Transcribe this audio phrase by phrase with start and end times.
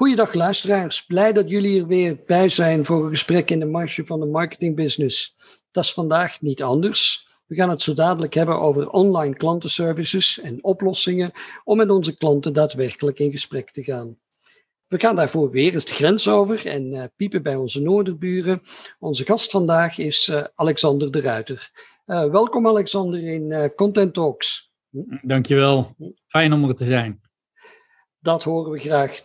[0.00, 4.06] Goeiedag luisteraars, blij dat jullie er weer bij zijn voor een gesprek in de marge
[4.06, 5.34] van de marketingbusiness.
[5.70, 7.26] Dat is vandaag niet anders.
[7.46, 11.32] We gaan het zo dadelijk hebben over online klantenservices en oplossingen
[11.64, 14.18] om met onze klanten daadwerkelijk in gesprek te gaan.
[14.86, 18.60] We gaan daarvoor weer eens de grens over en uh, piepen bij onze noorderburen.
[18.98, 21.70] Onze gast vandaag is uh, Alexander de Ruiter.
[22.06, 24.72] Uh, welkom Alexander in Content Talks.
[25.22, 25.96] Dankjewel,
[26.26, 27.20] fijn om er te zijn.
[28.22, 29.20] Dat horen we graag.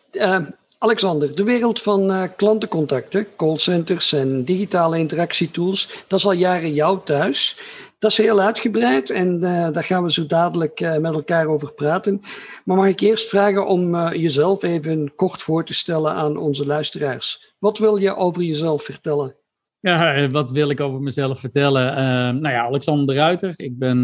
[0.85, 6.99] Alexander, de wereld van uh, klantencontacten, callcenters en digitale interactietools, dat is al jaren jou
[7.03, 7.59] thuis.
[7.99, 11.73] Dat is heel uitgebreid en uh, daar gaan we zo dadelijk uh, met elkaar over
[11.73, 12.21] praten.
[12.65, 17.53] Maar mag ik eerst vragen om jezelf even kort voor te stellen aan onze luisteraars.
[17.59, 19.35] Wat wil je over jezelf vertellen?
[19.79, 21.95] Ja, wat wil ik over mezelf vertellen?
[22.41, 23.53] nou ja, Alexander de Ruiter.
[23.55, 24.03] Ik ben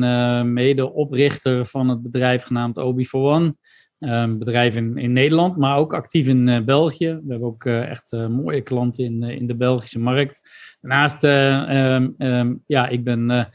[0.53, 3.55] mede-oprichter van het bedrijf genaamd Obi for One.
[4.03, 7.07] Um, bedrijf in, in Nederland, maar ook actief in uh, België.
[7.07, 10.41] We hebben ook uh, echt uh, mooie klanten in, in de Belgische markt.
[10.81, 13.49] Daarnaast, um, um, ja, ik ben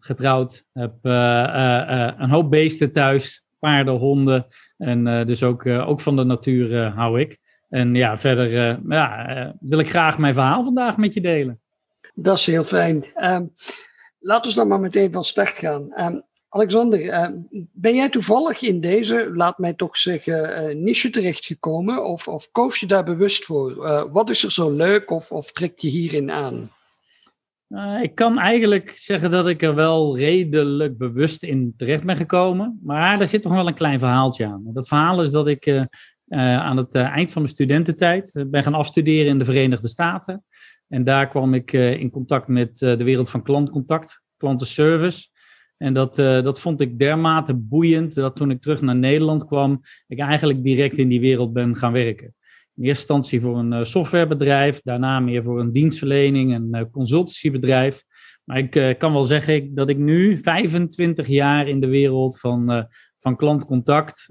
[0.00, 4.46] getrouwd, heb een hoop beesten thuis, paarden, honden.
[4.76, 7.38] En dus ook, ook van de natuur hou ik.
[7.68, 11.60] En ja, verder ja, wil ik graag mijn verhaal vandaag met je delen.
[12.14, 13.04] Dat is heel fijn.
[14.18, 16.24] laten we dan maar meteen van start gaan.
[16.52, 17.28] Alexander, eh,
[17.72, 22.04] ben jij toevallig in deze, laat mij toch zeggen, eh, niche terechtgekomen?
[22.04, 23.86] Of, of koos je daar bewust voor?
[23.86, 26.70] Eh, wat is er zo leuk of, of trek je hierin aan?
[28.02, 32.80] ik kan eigenlijk zeggen dat ik er wel redelijk bewust in terecht ben gekomen.
[32.82, 34.62] Maar er zit toch wel een klein verhaaltje aan.
[34.64, 35.86] Dat verhaal is dat ik
[36.28, 40.44] aan het eind van mijn studententijd ben gaan afstuderen in de Verenigde Staten.
[40.88, 45.29] En daar kwam ik in contact met de wereld van klantcontact, klantenservice.
[45.82, 49.80] En dat, uh, dat vond ik dermate boeiend dat toen ik terug naar Nederland kwam,
[50.06, 52.34] ik eigenlijk direct in die wereld ben gaan werken.
[52.74, 58.04] In eerste instantie voor een uh, softwarebedrijf, daarna meer voor een dienstverlening, een uh, consultancybedrijf.
[58.44, 63.36] Maar ik kan wel zeggen dat ik nu 25 jaar in de wereld van, van
[63.36, 64.24] klantcontact,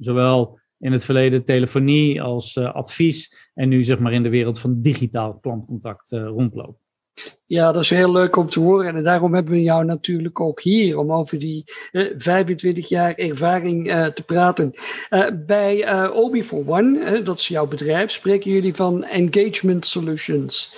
[0.00, 4.82] zowel in het verleden telefonie als advies en nu zeg maar in de wereld van
[4.82, 6.78] digitaal klantcontact rondloop.
[7.50, 8.96] Ja, dat is heel leuk om te horen.
[8.96, 13.88] En daarom hebben we jou natuurlijk ook hier, om over die eh, 25 jaar ervaring
[13.88, 14.72] eh, te praten.
[15.10, 20.74] Uh, bij Obi for One, dat is jouw bedrijf, spreken jullie van engagement solutions.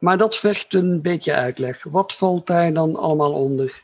[0.00, 1.82] maar dat vergt een beetje uitleg.
[1.82, 3.82] Wat valt daar dan allemaal onder?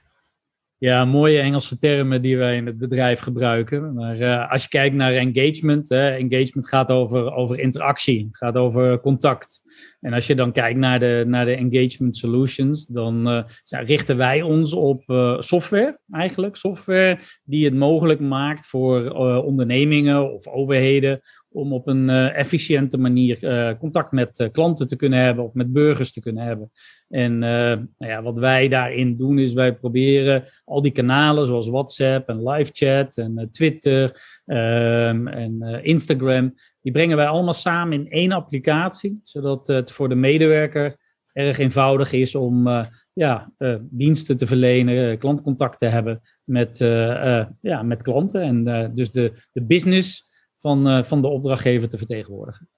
[0.79, 3.95] Ja, mooie Engelse termen die wij in het bedrijf gebruiken.
[3.95, 9.61] Maar als je kijkt naar engagement, engagement gaat over, over interactie, gaat over contact.
[10.01, 14.43] En als je dan kijkt naar de, naar de engagement solutions, dan uh, richten wij
[14.43, 16.57] ons op uh, software eigenlijk.
[16.57, 21.21] Software die het mogelijk maakt voor uh, ondernemingen of overheden
[21.53, 23.39] om op een efficiënte manier
[23.79, 26.71] contact met klanten te kunnen hebben of met burgers te kunnen hebben.
[27.09, 32.29] En nou ja, wat wij daarin doen is wij proberen al die kanalen zoals WhatsApp
[32.29, 34.05] en live chat en Twitter
[34.47, 40.97] um, en Instagram die brengen wij allemaal samen in één applicatie, zodat voor de medewerker
[41.33, 46.79] erg eenvoudig is om uh, ja, uh, diensten te verlenen, klantcontact te hebben met,
[47.61, 50.25] ja, met klanten en dus de, de business
[50.59, 52.69] van, van de opdrachtgever te vertegenwoordigen.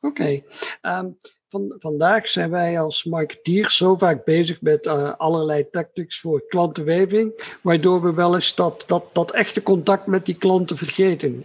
[0.00, 0.42] Oké.
[0.82, 1.16] Um,
[1.48, 4.86] van, vandaag zijn wij als marketeers zo vaak bezig met
[5.16, 10.36] allerlei tactics voor klantenweving, waardoor we wel eens dat, dat, dat echte contact met die
[10.38, 11.44] klanten vergeten.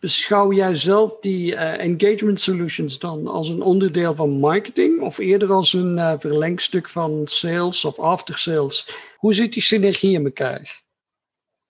[0.00, 5.52] Beschouw jij zelf die uh, engagement solutions dan als een onderdeel van marketing of eerder
[5.52, 8.96] als een uh, verlengstuk van sales of after sales?
[9.16, 10.82] Hoe zit die synergie in elkaar?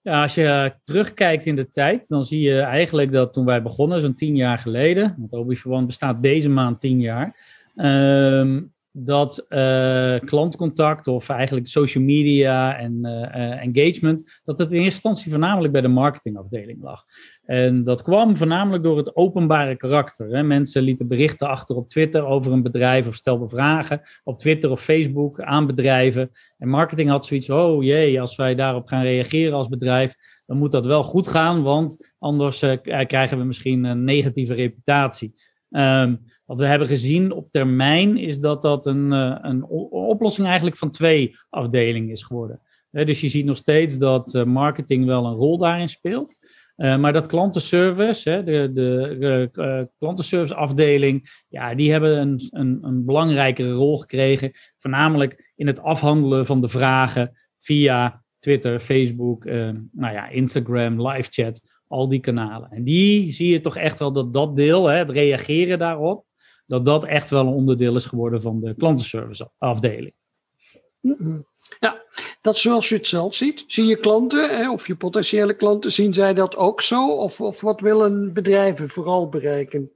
[0.01, 4.01] Ja, als je terugkijkt in de tijd, dan zie je eigenlijk dat toen wij begonnen,
[4.01, 7.37] zo'n tien jaar geleden, want Obi Verband bestaat deze maand tien jaar,
[7.77, 8.57] uh,
[8.93, 15.31] dat uh, klantcontact of eigenlijk social media en uh, engagement, dat het in eerste instantie
[15.31, 17.05] voornamelijk bij de marketingafdeling lag.
[17.45, 20.37] En dat kwam voornamelijk door het openbare karakter.
[20.37, 20.43] Hè.
[20.43, 24.81] Mensen lieten berichten achter op Twitter over een bedrijf of stelden vragen op Twitter of
[24.81, 26.31] Facebook aan bedrijven.
[26.59, 30.15] En marketing had zoiets, oh jee, als wij daarop gaan reageren als bedrijf,
[30.47, 35.35] dan moet dat wel goed gaan, want anders uh, krijgen we misschien een negatieve reputatie.
[35.71, 36.15] Ehm,
[36.51, 40.91] wat we hebben gezien op termijn is dat dat een, uh, een oplossing eigenlijk van
[40.91, 42.61] twee afdelingen is geworden.
[42.91, 46.37] dus je ziet nog steeds dat uh, marketing wel een rol daarin speelt.
[46.77, 53.05] Uh, maar dat klantenservice, de, de, de klantenservice afdeling, ja, die hebben een, een, een,
[53.05, 54.51] belangrijkere rol gekregen.
[54.79, 61.61] Voornamelijk in het afhandelen van de vragen via Twitter, Facebook, nou ja, Instagram, live chat,
[61.87, 62.71] al die kanalen.
[62.71, 66.29] En die zie je toch echt wel dat dat deel, hè, het reageren daarop,
[66.71, 70.15] dat dat echt wel een onderdeel is geworden van de klantenservice afdeling.
[71.01, 71.47] Mm-hmm.
[71.81, 72.03] Ja,
[72.41, 73.65] dat zoals je het zelf ziet.
[73.67, 77.17] Zie je klanten hè, of je potentiële klanten, zien zij dat ook zo?
[77.17, 79.93] Of, of wat willen bedrijven vooral bereiken?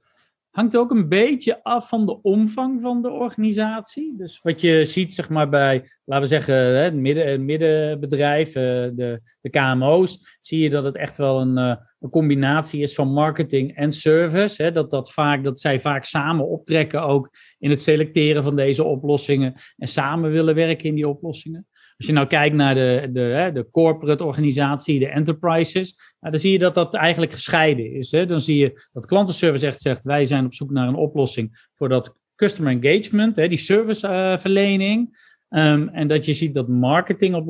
[0.55, 4.13] Hangt ook een beetje af van de omvang van de organisatie.
[4.17, 9.21] Dus wat je ziet, zeg maar, bij, laten we zeggen, het, midden, middenbedrijf, eh, de,
[9.41, 13.75] de KMO's, zie je dat het echt wel een, eh, een combinatie is van marketing
[13.75, 14.63] en service.
[14.63, 14.71] Hè?
[14.71, 17.29] Dat, dat, vaak, dat zij vaak samen optrekken ook
[17.59, 21.67] in het selecteren van deze oplossingen en samen willen werken in die oplossingen.
[21.97, 26.51] Als je nou kijkt naar de, de, de corporate organisatie, de enterprises, nou, dan zie
[26.51, 28.09] je dat dat eigenlijk gescheiden is.
[28.09, 31.89] Dan zie je dat klantenservice echt zegt, wij zijn op zoek naar een oplossing voor
[31.89, 35.23] dat customer engagement, die serviceverlening.
[35.49, 37.45] Um, en dat je ziet dat marketing op,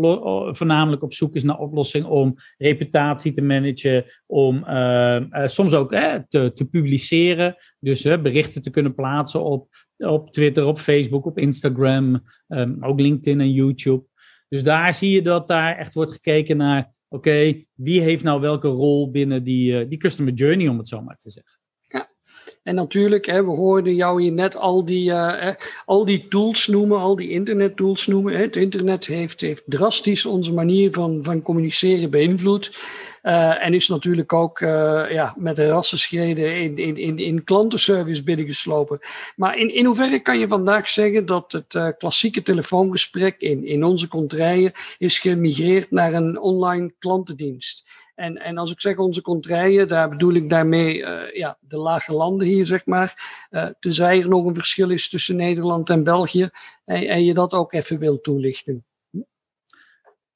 [0.58, 5.90] voornamelijk op zoek is naar oplossing om reputatie te managen, om uh, uh, soms ook
[5.90, 12.24] te, te, publiceren, dus berichten te kunnen plaatsen op, op Twitter, op Facebook, op Instagram,
[12.48, 14.04] um, ook LinkedIn en YouTube.
[14.50, 18.68] Dus daar zie je dat daar echt wordt gekeken naar, oké, wie heeft nou welke
[18.68, 21.54] rol binnen die, uh, die customer journey, om het zo maar te zeggen.
[21.88, 22.10] Ja,
[22.64, 25.54] en natuurlijk, hè, we hoorden jou hier net al die, uh,
[25.86, 28.38] al die tools noemen, al die internet tools noemen.
[28.38, 32.78] Het internet heeft, heeft drastisch onze manier van, van communiceren beïnvloed.
[33.26, 38.24] Uh, en is natuurlijk ook uh, ja, met de rassenschreden in, in, in, in klantenservice
[38.24, 39.00] binnengeslopen.
[39.36, 43.84] Maar in, in hoeverre kan je vandaag zeggen dat het uh, klassieke telefoongesprek in, in
[43.84, 47.84] onze kontrijen is gemigreerd naar een online klantendienst?
[48.16, 50.98] En, en als ik zeg onze kontrijen, daar bedoel ik daarmee
[51.34, 53.14] ja, de lage landen hier, zeg maar.
[53.80, 56.50] tenzij er nog een verschil is tussen Nederland en België.
[56.86, 58.86] En, en je dat ook even wil toelichten.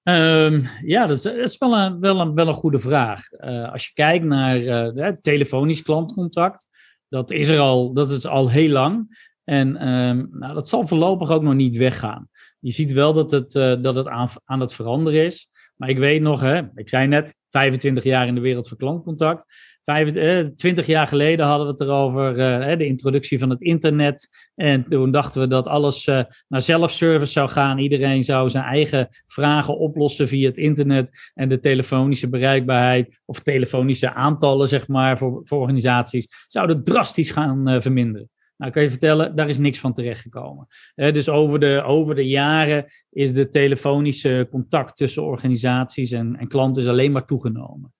[0.09, 3.31] Um, ja, dat is, wel, een, wel, een, wel een goede vraag.
[3.31, 6.67] Uh, als je kijkt naar uh, telefonisch klantcontact,
[7.09, 9.17] dat is er al, dat is al heel lang.
[9.43, 12.29] En um, nou, dat zal voorlopig ook nog niet weggaan.
[12.59, 15.49] Je ziet wel dat het, uh, dat het aan, aan het veranderen is.
[15.79, 19.45] Maar ik weet nog, hè, ik zei net, 25 jaar in de wereld van klantcontact.
[19.83, 24.27] 20 eh, jaar geleden hadden we het erover, uh, de introductie van het internet.
[24.55, 27.77] En toen dachten we dat alles uh, naar zelfservice zou gaan.
[27.77, 31.31] Iedereen zou zijn eigen vragen oplossen via het internet.
[31.33, 37.81] En de telefonische bereikbaarheid, of telefonische aantallen, zeg maar, voor, voor organisaties, zouden drastisch gaan
[37.81, 38.29] verminderen.
[38.59, 40.67] Nou, kan je vertellen, daar is niks van terechtgekomen.
[40.95, 46.47] Uh, dus over de, over de jaren is de telefonische contact tussen organisaties en, en
[46.47, 47.93] klanten is alleen maar toegenomen.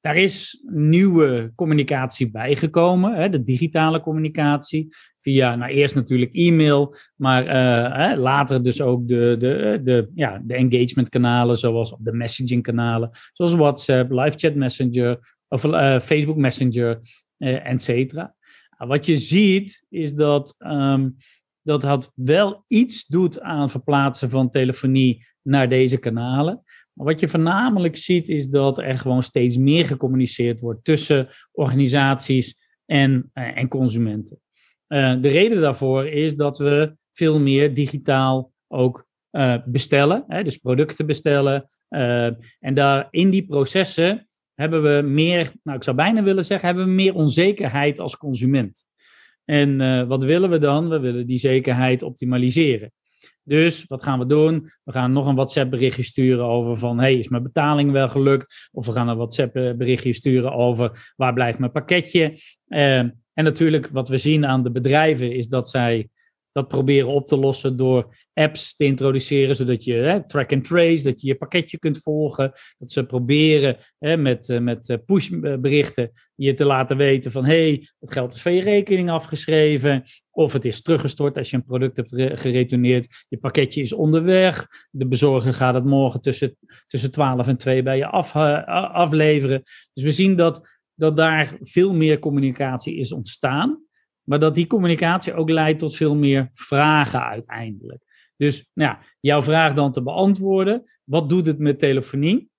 [0.00, 4.88] Daar is nieuwe communicatie bijgekomen, hè, de digitale communicatie.
[5.20, 10.54] Via, nou eerst natuurlijk e-mail, maar uh, later dus ook de, de, de, ja, de
[10.54, 17.00] engagement kanalen, zoals de messaging kanalen, zoals WhatsApp, live chat messenger, of uh, Facebook Messenger,
[17.38, 18.35] uh, et cetera.
[18.76, 21.16] Nou, wat je ziet is dat um,
[21.66, 26.62] dat het wel iets doet aan verplaatsen van telefonie naar deze kanalen.
[26.92, 32.54] Maar wat je voornamelijk ziet is dat er gewoon steeds meer gecommuniceerd wordt tussen organisaties
[32.84, 34.40] en, uh, en consumenten.
[34.88, 40.56] Uh, de reden daarvoor is dat we veel meer digitaal ook uh, bestellen, hè, dus
[40.56, 41.68] producten bestellen.
[42.58, 46.86] en daar in die processen hebben we meer, nou ik zou bijna willen zeggen, hebben
[46.86, 48.84] we meer onzekerheid als consument.
[49.44, 50.88] En wat willen we dan?
[50.88, 52.92] We willen die zekerheid optimaliseren.
[53.42, 54.68] Dus wat gaan we doen?
[54.84, 58.68] We gaan nog een WhatsApp berichtje sturen over van, hey, is mijn betaling wel gelukt?
[58.72, 62.38] Of we gaan een WhatsApp berichtje sturen over, waar blijft mijn pakketje?
[62.68, 66.08] Uh, en natuurlijk, wat we zien aan de bedrijven, is dat zij
[66.56, 71.02] dat proberen op te lossen door apps te introduceren, zodat je hè, track and trace,
[71.02, 72.52] dat je je pakketje kunt volgen.
[72.78, 77.68] Dat ze proberen hè, met, uh, met uh, pushberichten je te laten weten van hé,
[77.68, 80.04] hey, het geld is van je rekening afgeschreven.
[80.30, 83.24] Of het is teruggestort als je een product hebt geretourneerd.
[83.28, 84.66] Je pakketje is onderweg.
[84.90, 89.62] De bezorger gaat het morgen tussen, tussen 12 en 2 bij je af, uh, afleveren.
[89.92, 93.85] Dus we zien dat, dat daar veel meer communicatie is ontstaan.
[94.28, 98.32] Maar dat die communicatie ook leidt tot veel meer vragen uiteindelijk.
[98.36, 100.82] Dus nou jouw vraag dan te beantwoorden.
[101.04, 102.50] Wat doet het met telefonie?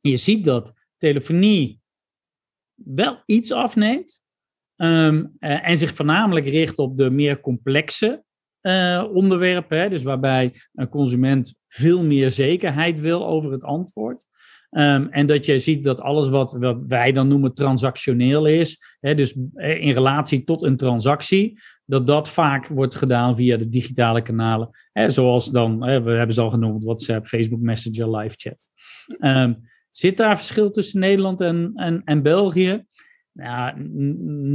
[0.00, 1.80] Je ziet dat telefonie
[2.74, 4.24] wel iets afneemt,
[4.76, 8.24] Ehm, eh, en zich voornamelijk richt op de meer complexe
[8.62, 9.78] uh, onderwerpen.
[9.78, 14.26] Hè, dus waarbij een consument veel meer zekerheid wil over het antwoord.
[14.76, 16.56] Um, en dat je ziet dat alles wat,
[16.88, 22.66] wij dan noemen transactioneel is, hè, dus in relatie tot een transactie, dat dat vaak
[22.66, 24.70] wordt gedaan via de digitale kanalen.
[24.92, 28.68] Hè, zoals dan, hè, we hebben ze al genoemd, WhatsApp, Facebook Messenger, live chat.
[29.18, 29.56] Um,
[29.90, 32.84] zit daar verschil tussen Nederland en, en, en België?
[33.32, 33.80] Nou,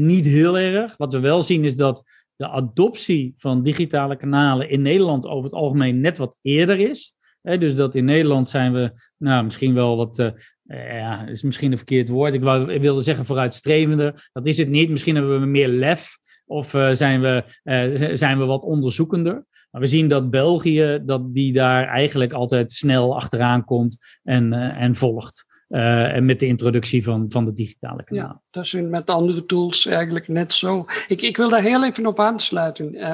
[0.04, 0.98] niet heel erg.
[0.98, 2.04] Wat we wel zien is dat
[2.36, 7.14] de adoptie van digitale kanalen in Nederland over het algemeen net wat eerder is.
[7.42, 10.30] Dus dat in Nederland zijn we, nou, misschien wel wat, uh,
[10.68, 12.34] ja, is misschien een verkeerd woord.
[12.34, 14.30] Ik, wou, wilde zeggen vooruitstrevender.
[14.32, 14.90] Dat is het niet.
[14.90, 19.46] Misschien hebben we meer lef of uh, zijn, we, uh, zijn we wat onderzoekender.
[19.72, 24.96] Maar we zien dat België, dat die daar eigenlijk altijd snel achteraan komt en, en
[24.96, 25.46] volgt.
[25.70, 28.28] Uh, en met de introductie van, van de digitale kanaal.
[28.28, 30.86] Ja, dat is met andere tools eigenlijk net zo.
[31.08, 32.96] Ik, ik wil daar heel even op aansluiten.
[32.96, 33.12] Uh,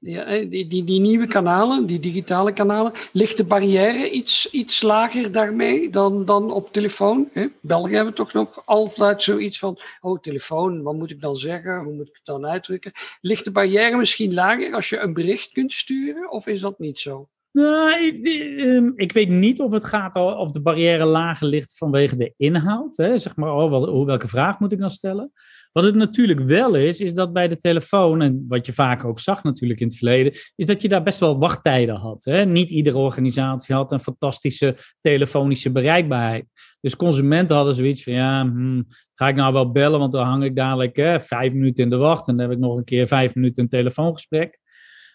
[0.00, 5.32] die, die, die, die, nieuwe kanalen, die digitale kanalen, ligt de barrière iets, iets lager
[5.32, 7.28] daarmee dan, dan op telefoon?
[7.32, 7.46] Hè?
[7.60, 11.82] België hebben toch nog altijd zoiets van, oh telefoon, wat moet ik dan zeggen?
[11.82, 12.92] Hoe moet ik het dan uitdrukken?
[13.20, 16.98] Ligt de barrière misschien lager als je een bericht kunt sturen of is dat niet
[16.98, 17.28] zo?
[17.58, 18.24] Nou, ik,
[18.58, 22.96] ehm, ik, weet niet of het gaat of de barrière lager ligt vanwege de inhoud.
[22.96, 23.16] Hè?
[23.16, 25.32] Zeg maar, oh, wat, welke vraag moet ik dan stellen?
[25.72, 29.20] Wat het natuurlijk wel is, is dat bij de telefoon, en wat je vaak ook
[29.20, 32.24] zag natuurlijk in het verleden, is dat je daar best wel wachttijden had.
[32.24, 32.44] Hè?
[32.44, 36.46] Niet iedere organisatie had een fantastische telefonische bereikbaarheid.
[36.80, 40.44] Dus consumenten hadden zoiets van, ja, hmm, ga ik nou wel bellen, want dan hang
[40.44, 43.06] ik dadelijk hè, vijf minuten in de wacht en dan heb ik nog een keer
[43.06, 44.58] vijf minuten een telefoongesprek.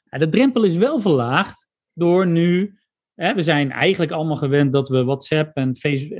[0.03, 2.77] De drempel is wel verlaagd door nu.
[3.15, 5.75] Hè, we zijn eigenlijk allemaal gewend dat we WhatsApp en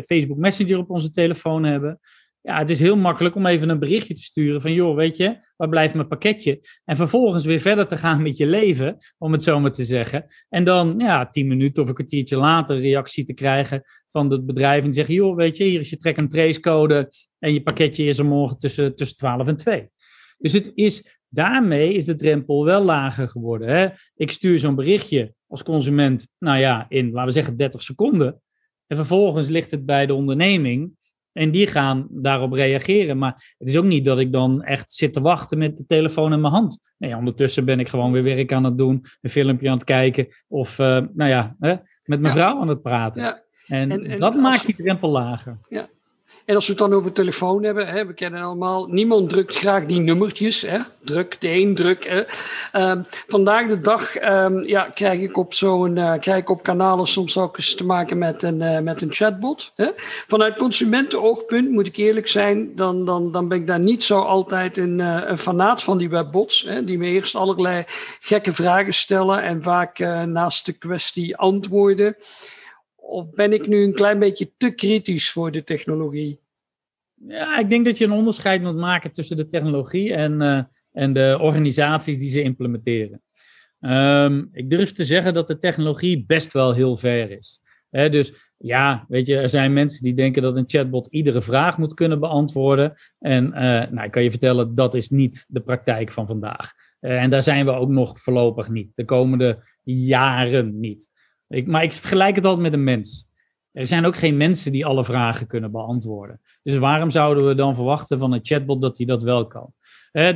[0.06, 2.00] Facebook Messenger op onze telefoon hebben.
[2.42, 5.38] Ja, het is heel makkelijk om even een berichtje te sturen van, joh, weet je,
[5.56, 6.68] waar blijft mijn pakketje?
[6.86, 10.26] En vervolgens weer verder te gaan met je leven, om het zo maar te zeggen.
[10.50, 14.84] En dan, ja, tien minuten of een kwartiertje later reactie te krijgen van het bedrijf
[14.84, 18.04] en zeggen, joh, weet je, hier is je track and trace code en je pakketje
[18.04, 19.90] is er morgen tussen, tussen 12 en 2.
[20.38, 23.68] Dus het is, daarmee is de drempel wel lager geworden.
[23.68, 23.88] Hè?
[24.16, 28.42] Ik stuur zo'n berichtje als consument, nou ja, in, laten we zeggen, 30 seconden.
[28.88, 30.92] En vervolgens ligt het bij de onderneming.
[31.32, 33.18] En die gaan daarop reageren.
[33.18, 36.34] Maar het is ook niet dat ik dan echt zit te wachten met de telefoon
[36.34, 36.94] in mijn hand.
[36.98, 40.28] Nee, ondertussen ben ik gewoon weer werk aan het doen, een filmpje aan het kijken.
[40.48, 43.22] Of, uh, nou ja, hè, met mijn vrouw aan het praten.
[43.22, 43.44] Ja.
[43.68, 45.60] En, en, dat maakt die drempel lager.
[45.70, 45.90] Ja,
[46.46, 49.86] en als we het dan over telefoon hebben, hè, we kennen allemaal, niemand drukt graag
[49.86, 50.62] die nummertjes.
[50.62, 52.08] Hè, druk de een, druk.
[52.08, 52.24] Hè.
[52.80, 57.08] Uh, vandaag de dag um, ja, krijg ik op zo'n uh, krijg ik op kanalen
[57.08, 59.72] soms ook eens te maken met een, uh, met een chatbot.
[59.76, 59.88] Hè.
[60.28, 64.78] Vanuit consumentenoogpunt moet ik eerlijk zijn, dan, dan, dan ben ik daar niet zo altijd
[64.78, 66.62] een, een fanaat van die webbots.
[66.62, 67.84] Hè, die me eerst allerlei
[68.20, 72.16] gekke vragen stellen en vaak naast de kwestie antwoorden.
[73.06, 76.40] Of ben ik nu een klein beetje te kritisch voor de technologie?
[77.28, 81.14] Ja, ik denk dat je een onderscheid moet maken tussen de technologie en, uh, en
[81.14, 83.22] de organisaties die ze implementeren.
[83.80, 87.62] Um, ik durf te zeggen dat de technologie best wel heel ver is.
[87.90, 91.94] Dus ja, weet je, er zijn mensen die denken dat een chatbot iedere vraag moet
[91.94, 92.94] kunnen beantwoorden.
[93.20, 96.72] En uh, nou, ik kan je vertellen, dat is niet de praktijk van vandaag.
[97.02, 98.92] Uh, en daar zijn we ook nog voorlopig niet.
[98.96, 101.12] De komende jaren niet.
[101.54, 103.28] Ik, maar ik vergelijk het altijd met een mens.
[103.72, 106.42] Er zijn ook geen mensen die alle vragen kunnen beantwoorden.
[106.64, 109.74] Dus waarom zouden we dan verwachten van een chatbot dat hij dat wel kan?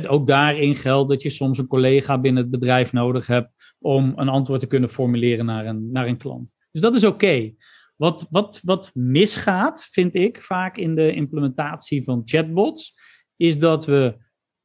[0.06, 4.28] ook daarin geldt dat je soms een collega binnen het bedrijf nodig hebt om een
[4.28, 6.52] antwoord te kunnen formuleren naar een, naar een klant.
[6.70, 7.52] Dus dat is oké.
[7.96, 12.94] Wat, wat, wat misgaat, vind ik vaak in de implementatie van chatbots,
[13.36, 14.16] is dat we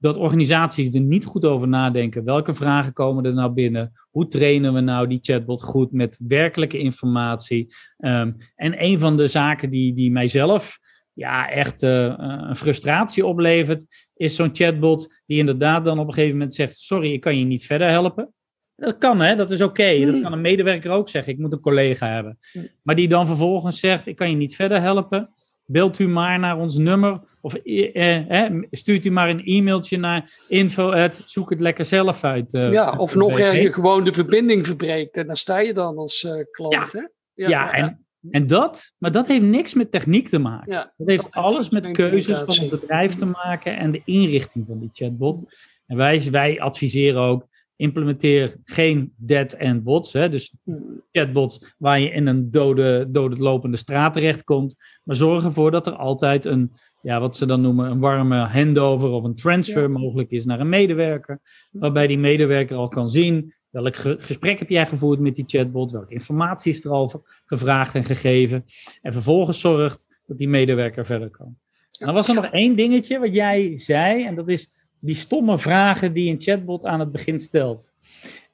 [0.03, 2.25] dat organisaties er niet goed over nadenken.
[2.25, 3.91] Welke vragen komen er nou binnen?
[4.11, 7.73] Hoe trainen we nou die chatbot goed met werkelijke informatie?
[7.97, 10.79] Ehm, en een van de zaken die, die mijzelf
[11.13, 16.37] ja, echt uh, een frustratie oplevert, is zo'n chatbot die inderdaad dan op een gegeven
[16.37, 18.33] moment zegt: Sorry, ik kan je niet verder helpen.
[18.75, 19.35] Dat kan, hè?
[19.35, 19.99] Dat is oké.
[19.99, 20.21] Dat hmm.
[20.21, 21.33] kan een medewerker ook zeggen.
[21.33, 22.37] Ik moet een collega hebben.
[22.51, 22.67] Hmm.
[22.81, 25.33] Maar die dan vervolgens zegt: Ik kan je niet verder helpen.
[25.65, 30.45] Belt u maar naar ons nummer of eh, eh, stuurt u maar een e-mailtje naar
[30.47, 31.09] info.
[31.11, 32.53] Zoek het lekker zelf uit.
[32.53, 35.17] Uh, ja, of nog je gewoon de verbinding verbreekt.
[35.17, 36.91] En dan sta je dan als uh, klant.
[36.91, 37.07] Ja, hè?
[37.33, 40.73] ja, ja, en, en dat, maar dat heeft niks met techniek te maken.
[40.73, 44.79] Ja, dat heeft alles met keuzes van het bedrijf te maken en de inrichting van
[44.79, 45.41] die chatbot.
[45.85, 50.13] En wij, wij adviseren ook implementeer geen dead-end bots.
[50.13, 50.29] Hè?
[50.29, 51.01] Dus hmm.
[51.11, 54.75] chatbots waar je in een dode, dode lopende straat terechtkomt.
[55.03, 59.09] Maar zorg ervoor dat er altijd een ja, wat ze dan noemen een warme handover
[59.09, 61.39] of een transfer mogelijk is naar een medewerker.
[61.71, 66.13] Waarbij die medewerker al kan zien welk gesprek heb jij gevoerd met die chatbot, welke
[66.13, 68.65] informatie is er al gevraagd en gegeven.
[69.01, 71.57] En vervolgens zorgt dat die medewerker verder kan.
[71.99, 75.59] En dan was er nog één dingetje wat jij zei, en dat is die stomme
[75.59, 77.91] vragen die een chatbot aan het begin stelt.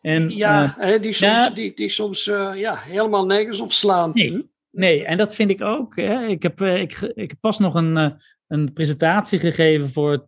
[0.02, 4.12] En, ja, uh, die soms, die, die soms uh, ja, helemaal nergens op slaan.
[4.14, 5.96] Nee, nee, en dat vind ik ook.
[5.96, 6.28] Hè.
[6.28, 8.16] Ik, heb, uh, ik, ik heb pas nog een,
[8.48, 10.28] een presentatie gegeven voor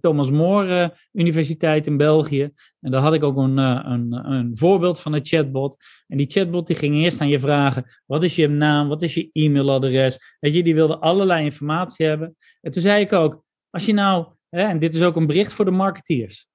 [0.00, 2.50] Thomas More Universiteit in België.
[2.80, 5.76] En daar had ik ook een, een, een voorbeeld van een chatbot.
[6.06, 9.14] En die chatbot die ging eerst aan je vragen: wat is je naam, wat is
[9.14, 10.36] je e-mailadres?
[10.40, 12.36] Weet je, die wilde allerlei informatie hebben.
[12.60, 15.64] En toen zei ik ook: als je nou, en dit is ook een bericht voor
[15.64, 16.46] de marketeers.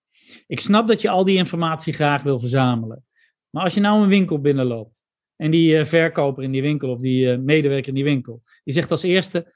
[0.48, 3.06] Ik snap dat je al die informatie graag wil verzamelen.
[3.50, 5.04] Maar als je nou een winkel binnenloopt
[5.36, 8.74] en die uh, verkoper in die winkel of die uh, medewerker in die winkel, die
[8.74, 9.54] zegt als eerste: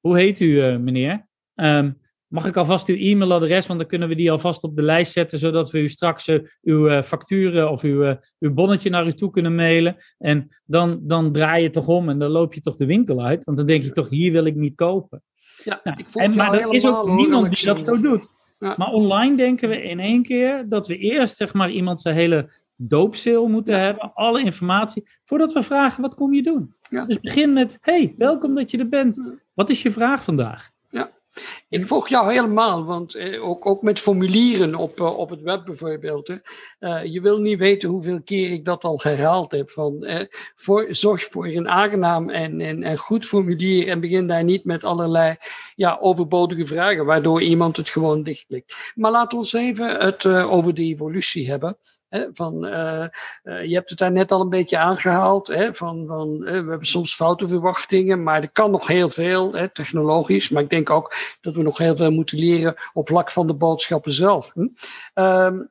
[0.00, 1.28] Hoe heet u, uh, meneer?
[1.54, 5.12] Um, mag ik alvast uw e-mailadres, want dan kunnen we die alvast op de lijst
[5.12, 6.30] zetten, zodat we u straks
[6.62, 9.96] uw facturen of uw, uw bonnetje naar u toe kunnen mailen.
[10.18, 13.44] En dan, dan draai je toch om en dan loop je toch de winkel uit,
[13.44, 15.22] want dan denk je toch: hier wil ik niet kopen.
[15.64, 18.28] Ja, nou, ik en, maar er is ook niemand die dat zo doet.
[18.58, 22.50] Maar online denken we in één keer dat we eerst zeg maar iemand zijn hele
[22.76, 26.74] doopseel moeten hebben, alle informatie, voordat we vragen wat kom je doen.
[27.06, 29.38] Dus begin met, hey, welkom dat je er bent.
[29.54, 30.70] Wat is je vraag vandaag?
[31.68, 35.64] Ik volg jou helemaal, want eh, ook, ook met formulieren op, eh, op het web
[35.64, 36.28] bijvoorbeeld.
[36.80, 39.70] Uh, je wil niet weten hoeveel keer ik dat al herhaald heb.
[39.70, 44.44] Van, eh, voor, zorg voor een aangenaam en, en, en goed formulier en begin daar
[44.44, 45.36] niet met allerlei
[45.74, 48.92] ja, overbodige vragen, waardoor iemand het gewoon dichtklikt.
[48.94, 51.76] Maar laten we even het over de evolutie hebben.
[52.32, 53.04] Van, uh,
[53.44, 55.46] uh, je hebt het daar net al een beetje aangehaald.
[55.46, 59.68] Hè, van, van, we hebben soms foute verwachtingen, maar er kan nog heel veel hè,
[59.68, 60.48] technologisch.
[60.48, 63.54] Maar ik denk ook dat we nog heel veel moeten leren op vlak van de
[63.54, 64.52] boodschappen zelf.
[64.54, 64.68] Hm?
[65.14, 65.70] Um,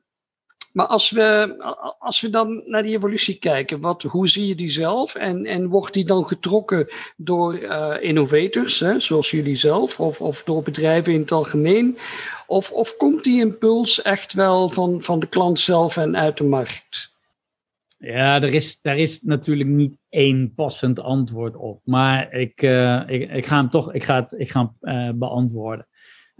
[0.72, 1.54] maar als we,
[1.98, 5.14] als we dan naar die evolutie kijken, wat, hoe zie je die zelf?
[5.14, 10.42] En, en wordt die dan getrokken door uh, innovators, hè, zoals jullie zelf, of, of
[10.42, 11.98] door bedrijven in het algemeen?
[12.46, 16.44] Of, of komt die impuls echt wel van, van de klant zelf en uit de
[16.44, 17.10] markt?
[17.98, 21.80] Ja, er is, daar is natuurlijk niet één passend antwoord op.
[21.84, 25.18] Maar ik, uh, ik, ik ga hem toch ik ga het, ik ga hem, uh,
[25.18, 25.86] beantwoorden.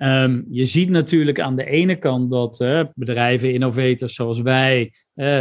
[0.02, 4.92] Um, je ziet natuurlijk aan de ene kant dat bedrijven, innovators zoals wij,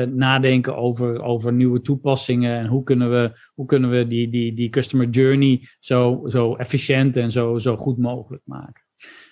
[0.09, 4.69] nadenken over, over nieuwe toepassingen en hoe kunnen we, hoe kunnen we die, die, die
[4.69, 8.83] customer journey zo, zo efficiënt en zo, zo goed mogelijk maken.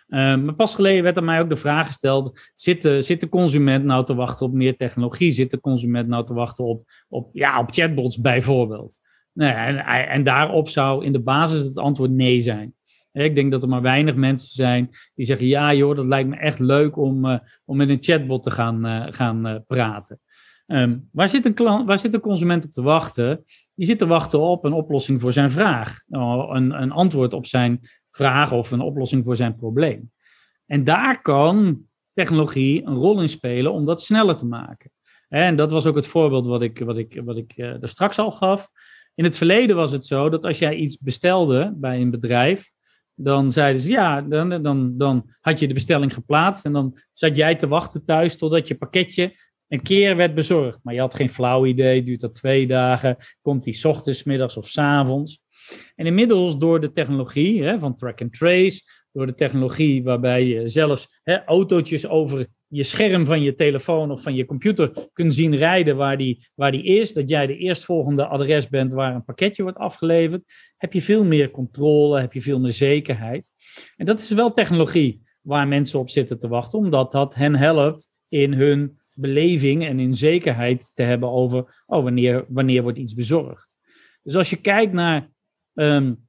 [0.10, 3.30] Um, maar pas geleden werd aan mij ook de vraag gesteld: zit de, zit de
[3.30, 5.32] consument nou te wachten op meer technologie?
[5.32, 8.98] Zit de consument nou te wachten op, op, ja, op chatbots bijvoorbeeld?
[9.34, 12.74] Nee, en, en daarop zou in de basis het antwoord nee zijn.
[13.23, 16.36] Ik denk dat er maar weinig mensen zijn die zeggen: Ja, joh, dat lijkt me
[16.36, 20.19] echt leuk om, uh, om met een chatbot te gaan, uh, gaan uh, praten.
[20.67, 23.43] Um, waar, zit een klant, waar zit een consument op te wachten?
[23.75, 27.80] Die zit te wachten op een oplossing voor zijn vraag, een, een antwoord op zijn
[28.12, 30.12] vraag of een oplossing voor zijn probleem.
[30.65, 31.82] En daar kan
[32.13, 34.91] technologie een rol in spelen om dat sneller te maken.
[35.30, 38.32] En dat was ook het voorbeeld wat ik, wat ik, wat ik daar straks al
[38.32, 38.69] gaf.
[39.15, 42.71] In het verleden was het zo dat als jij iets bestelde bij een bedrijf,
[43.19, 47.36] dan zeiden ze ja, dan, dan, dan had je de bestelling geplaatst en dan zat
[47.36, 49.36] jij te wachten thuis totdat je pakketje
[49.67, 50.80] een keer werd bezorgd.
[50.84, 54.67] Maar je had geen flauw idee, duurt dat twee dagen, komt die ochtends, middags of
[54.67, 55.41] s avonds.
[55.95, 60.67] En inmiddels door de technologie hè, van track and trace, door de technologie waarbij je
[60.67, 65.56] zelfs hè, autootjes over je scherm van je telefoon of van je computer kunt zien
[65.56, 69.63] rijden waar die, waar die is, dat jij de eerstvolgende adres bent waar een pakketje
[69.63, 70.43] wordt afgeleverd,
[70.77, 73.49] heb je veel meer controle, heb je veel meer zekerheid.
[73.95, 78.10] En dat is wel technologie waar mensen op zitten te wachten, omdat dat hen helpt
[78.27, 83.75] in hun beleving en in zekerheid te hebben over oh, wanneer, wanneer wordt iets bezorgd.
[84.23, 85.30] Dus als je kijkt naar
[85.73, 86.27] um,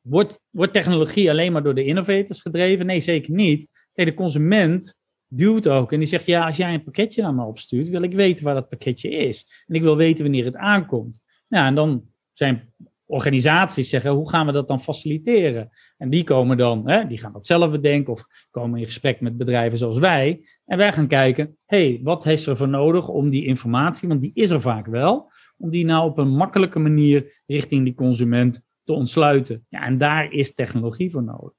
[0.00, 2.86] wordt, wordt technologie alleen maar door de innovators gedreven?
[2.86, 3.68] Nee, zeker niet.
[3.92, 4.98] Kijk, de consument
[5.30, 8.14] duwt ook en die zegt: Ja, als jij een pakketje naar me opstuurt, wil ik
[8.14, 9.64] weten waar dat pakketje is.
[9.66, 11.20] En ik wil weten wanneer het aankomt.
[11.48, 12.72] Nou, en dan zijn
[13.06, 15.70] organisaties zeggen: Hoe gaan we dat dan faciliteren?
[15.96, 19.36] En die komen dan, hè, die gaan dat zelf bedenken of komen in gesprek met
[19.36, 20.46] bedrijven zoals wij.
[20.64, 24.30] En wij gaan kijken: hey, wat is er voor nodig om die informatie, want die
[24.34, 28.92] is er vaak wel, om die nou op een makkelijke manier richting die consument te
[28.92, 29.66] ontsluiten.
[29.68, 31.52] Ja, en daar is technologie voor nodig.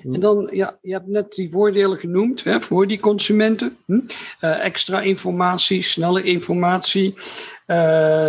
[0.00, 3.76] En dan, ja, je hebt net die voordelen genoemd hè, voor die consumenten.
[3.86, 3.92] Hm?
[3.92, 7.14] Uh, extra informatie, snelle informatie.
[7.66, 8.28] Uh,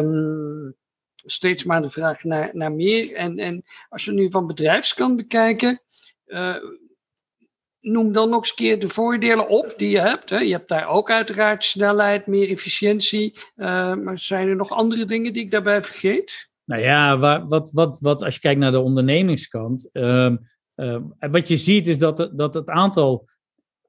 [1.15, 3.13] steeds maar de vraag naar, naar meer.
[3.13, 5.81] En, en als je nu van bedrijfskant bekijken,
[6.25, 6.55] uh,
[7.79, 10.29] noem dan nog eens een keer de voordelen op die je hebt.
[10.29, 10.37] Hè.
[10.37, 13.33] Je hebt daar ook uiteraard snelheid, meer efficiëntie.
[13.55, 16.51] Uh, maar zijn er nog andere dingen die ik daarbij vergeet?
[16.65, 19.89] Nou ja, wat, wat, wat, als je kijkt naar de ondernemingskant.
[20.75, 23.29] Uh, wat je ziet is dat, dat het aantal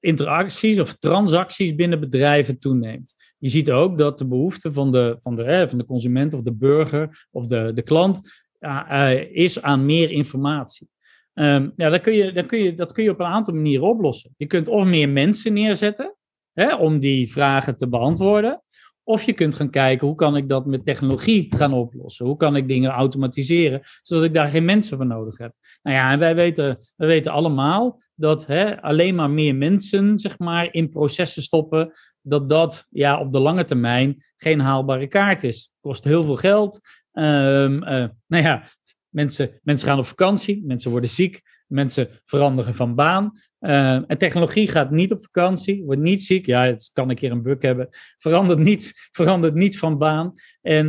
[0.01, 3.15] interacties of transacties binnen bedrijven toeneemt.
[3.39, 6.53] Je ziet ook dat de behoefte van de, van de, van de consument of de
[6.53, 8.21] burger of de, de klant
[8.61, 10.89] uh, is aan meer informatie.
[11.35, 13.89] Um, ja, dat kun, je, dat, kun je, dat kun je op een aantal manieren
[13.89, 14.35] oplossen.
[14.37, 16.17] Je kunt of meer mensen neerzetten
[16.53, 18.63] hè, om die vragen te beantwoorden.
[19.05, 22.27] Of je kunt gaan kijken hoe kan ik dat met technologie gaan oplossen?
[22.27, 25.53] Hoe kan ik dingen automatiseren, zodat ik daar geen mensen voor nodig heb?
[25.83, 30.39] Nou ja, en wij weten, wij weten allemaal dat hè, alleen maar meer mensen zeg
[30.39, 35.71] maar, in processen stoppen, dat dat ja, op de lange termijn geen haalbare kaart is.
[35.81, 36.81] Kost heel veel geld.
[37.13, 37.79] Um,
[38.27, 38.65] nou ja,
[39.09, 43.33] mensen, mensen gaan op vakantie, mensen worden ziek, mensen veranderen van baan.
[43.61, 46.47] Uh, en technologie gaat niet op vakantie, wordt niet ziek.
[46.47, 47.89] Ja, het kan een keer een bug hebben.
[48.17, 50.33] Verandert niet, verandert niet van baan.
[50.61, 50.87] En,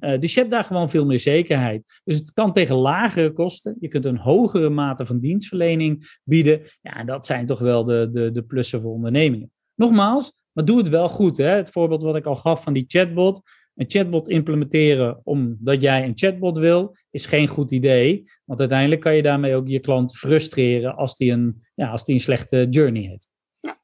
[0.00, 2.00] uh, dus je hebt daar gewoon veel meer zekerheid.
[2.04, 3.76] Dus het kan tegen lagere kosten.
[3.80, 6.60] Je kunt een hogere mate van dienstverlening bieden.
[6.80, 9.50] Ja, en dat zijn toch wel de, de, de plussen voor ondernemingen.
[9.74, 11.36] Nogmaals, maar doe het wel goed.
[11.36, 11.48] Hè?
[11.48, 13.40] Het voorbeeld wat ik al gaf van die chatbot.
[13.74, 18.24] Een chatbot implementeren omdat jij een chatbot wil, is geen goed idee.
[18.44, 22.14] Want uiteindelijk kan je daarmee ook je klant frustreren als die een, ja, als die
[22.14, 23.28] een slechte journey heeft.
[23.60, 23.80] Ja.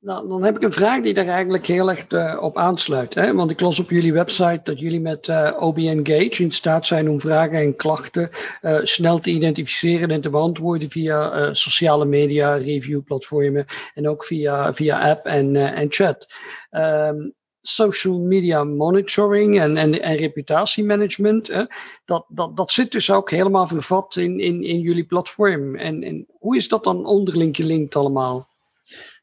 [0.00, 3.14] Nou, dan heb ik een vraag die daar eigenlijk heel erg uh, op aansluit.
[3.14, 3.34] Hè?
[3.34, 6.86] Want ik las op jullie website dat jullie met uh, eh, OB Engage in staat
[6.86, 8.30] zijn om vragen en klachten
[8.62, 15.10] uh, snel te identificeren en te beantwoorden via sociale media, reviewplatformen en ook via, via
[15.10, 16.26] app en, en chat.
[16.70, 17.34] Um,
[17.66, 21.46] social media monitoring en, en, en reputatiemanagement.
[21.46, 21.64] Hè,
[22.04, 25.76] dat, dat, dat zit dus ook helemaal vervat in, in, in jullie platform.
[25.76, 28.46] En, en hoe is dat dan onderling gelinkt allemaal?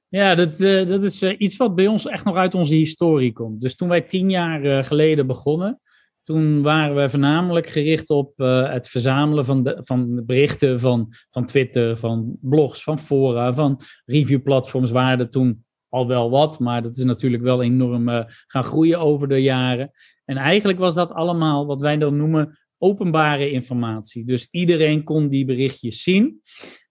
[0.08, 3.34] Ja, dat, uh, dat is uh, iets wat bij ons echt nog uit onze historie
[3.34, 3.62] komt.
[3.62, 5.82] Dus toen wij tien jaar uh, geleden begonnen,
[6.24, 11.98] toen waren we voornamelijk gericht op het verzamelen van, de, van berichten van, van Twitter,
[11.98, 17.04] van blogs, van fora, van reviewplatforms waren er toen al wel wat, maar dat is
[17.04, 19.92] natuurlijk wel enorm uh, gaan groeien over de jaren.
[20.26, 24.26] En eigenlijk was dat allemaal wat wij dan noemen openbare informatie.
[24.26, 26.42] Dus iedereen kon die berichtjes zien.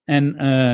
[0.05, 0.73] En, uh,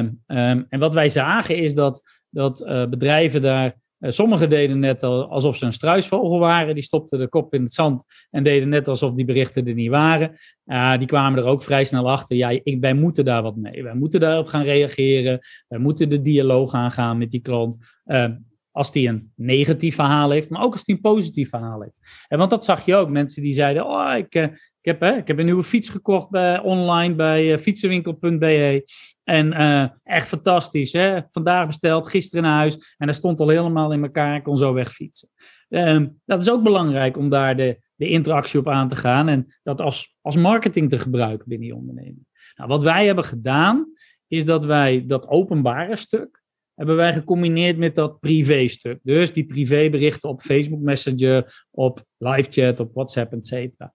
[0.48, 5.56] um, en wat wij zagen is dat, dat uh, bedrijven daar sommigen deden net alsof
[5.56, 6.74] ze een struisvogel waren.
[6.74, 9.90] Die stopten de kop in het zand en deden net alsof die berichten er niet
[9.90, 10.36] waren.
[10.66, 12.36] Uh, die kwamen er ook vrij snel achter.
[12.36, 13.82] Ja, ik, wij moeten daar wat mee.
[13.82, 15.40] Wij moeten daarop gaan reageren.
[15.68, 17.76] Wij moeten de dialoog aangaan met die klant.
[18.06, 18.28] Uh,
[18.76, 22.26] als die een negatief verhaal heeft, maar ook als die een positief verhaal heeft.
[22.28, 23.08] En want dat zag je ook.
[23.08, 26.60] Mensen die zeiden, oh, ik, ik, heb, hè, ik heb een nieuwe fiets gekocht bij,
[26.60, 28.84] online bij fietsenwinkel.be.
[29.24, 30.92] En uh, echt fantastisch.
[30.92, 31.20] Hè?
[31.30, 32.94] Vandaag besteld, gisteren naar huis.
[32.96, 34.36] En dat stond al helemaal in elkaar.
[34.36, 35.28] Ik kon zo wegfietsen.
[35.68, 39.28] Uh, dat is ook belangrijk om daar de, de interactie op aan te gaan.
[39.28, 42.26] En dat als, als marketing te gebruiken binnen je onderneming.
[42.56, 43.92] Nou, wat wij hebben gedaan,
[44.28, 46.44] is dat wij dat openbare stuk
[46.76, 48.98] hebben wij gecombineerd met dat privé-stuk.
[49.02, 53.94] Dus die privéberichten op Facebook Messenger, op live chat, op WhatsApp, et cetera.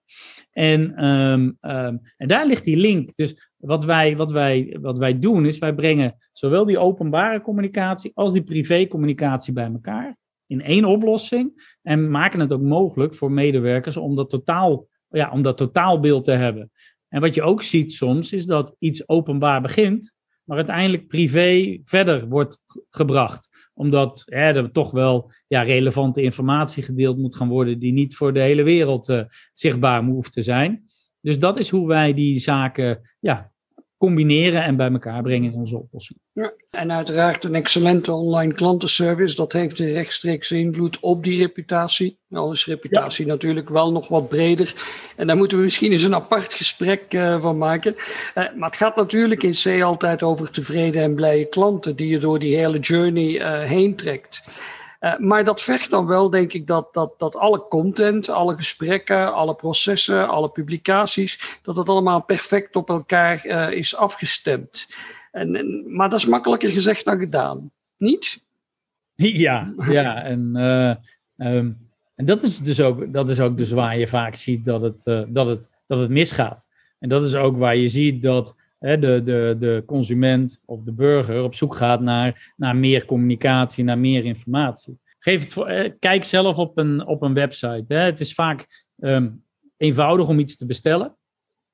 [0.50, 3.10] En, um, um, en daar ligt die link.
[3.14, 8.10] Dus wat wij, wat, wij, wat wij doen, is wij brengen zowel die openbare communicatie
[8.14, 10.16] als die privé-communicatie bij elkaar
[10.46, 11.76] in één oplossing.
[11.82, 16.32] En maken het ook mogelijk voor medewerkers om dat, totaal, ja, om dat totaalbeeld te
[16.32, 16.70] hebben.
[17.08, 20.12] En wat je ook ziet soms, is dat iets openbaar begint
[20.44, 23.70] maar uiteindelijk privé verder wordt gebracht.
[23.74, 28.32] Omdat hè, er toch wel ja, relevante informatie gedeeld moet gaan worden die niet voor
[28.32, 29.22] de hele wereld uh,
[29.54, 30.90] zichtbaar hoeft te zijn.
[31.20, 33.51] Dus dat is hoe wij die zaken ja,
[34.02, 36.18] combineren en bij elkaar brengen in onze oplossing.
[36.32, 42.18] Ja, en uiteraard een excellente online klantenservice, dat heeft een rechtstreeks invloed op die reputatie.
[42.30, 44.74] Al is reputatie natuurlijk wel nog wat breder.
[45.16, 47.94] En daar moeten we misschien eens een apart gesprek uh, van maken.
[47.94, 52.18] Uh, maar het gaat natuurlijk in C altijd over tevreden en blije klanten die je
[52.18, 54.42] door die hele journey uh, heen trekt.
[55.02, 59.34] Uh, maar dat vergt dan wel, denk ik, dat, dat, dat alle content, alle gesprekken,
[59.34, 64.88] alle processen, alle publicaties, dat het allemaal perfect op elkaar uh, is afgestemd.
[65.32, 68.44] En, en, maar dat is makkelijker gezegd dan gedaan, niet?
[69.44, 70.22] Ja, ja.
[70.22, 70.94] En, uh,
[71.46, 74.82] um, en dat is dus ook, dat is ook dus waar je vaak ziet dat
[74.82, 76.66] het, dat het, dat het misgaat.
[76.98, 81.42] En dat is ook waar je ziet dat de, de, de consument of de burger
[81.42, 84.98] op zoek gaat naar, naar meer communicatie, naar meer informatie.
[85.18, 87.84] Geef het voor, kijk zelf op een, op een website.
[87.88, 87.98] Hè.
[87.98, 89.44] Het is vaak, um,
[89.76, 91.16] eenvoudig om iets te bestellen.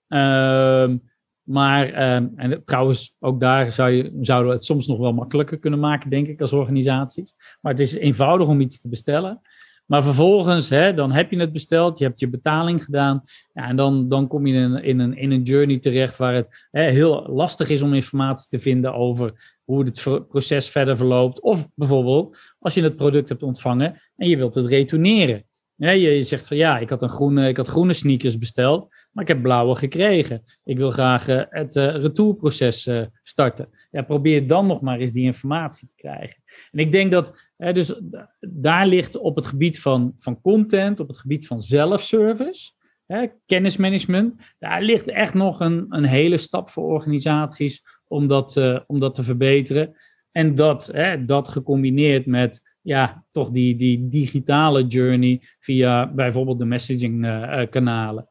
[0.08, 0.96] Ehm,
[1.42, 5.58] maar, ehm, en trouwens, ook daar zou je, zouden we het soms nog wel makkelijker
[5.58, 7.34] kunnen maken, denk ik, als organisaties.
[7.60, 9.40] Maar het is eenvoudig om iets te bestellen.
[9.88, 13.22] Maar vervolgens, hè, dan heb je het besteld, je hebt je betaling gedaan.
[13.52, 16.34] Ja, en dan, dan kom je in een, in, een, in een journey terecht waar
[16.34, 21.40] het hè, heel lastig is om informatie te vinden over hoe het proces verder verloopt.
[21.40, 25.44] Of bijvoorbeeld als je het product hebt ontvangen en je wilt het retourneren.
[25.80, 29.24] Ja, je zegt van ja, ik had, een groene, ik had groene sneakers besteld, maar
[29.24, 30.44] ik heb blauwe gekregen.
[30.64, 33.68] Ik wil graag uh, het uh, retourproces uh, starten.
[33.90, 36.42] Ja, probeer dan nog maar eens die informatie te krijgen.
[36.70, 38.00] En ik denk dat, dus
[38.40, 42.70] daar ligt op het gebied van, van content, op het gebied van zelfservice,
[43.06, 48.98] hè, kennismanagement, daar ligt echt nog een, een hele stap voor organisaties om dat, om
[48.98, 49.96] dat te verbeteren.
[50.32, 56.64] En dat, hè, dat gecombineerd met ja, toch die, die digitale journey via bijvoorbeeld de
[56.64, 58.28] messaging uh, kanalen.